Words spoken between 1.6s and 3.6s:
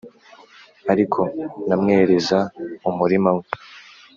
namwereza umurima we